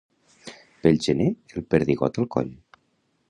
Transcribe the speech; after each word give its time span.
Pel 0.85 0.97
gener, 1.07 1.27
el 1.57 1.67
perdigot 1.75 2.19
al 2.23 2.31
coll. 2.37 2.53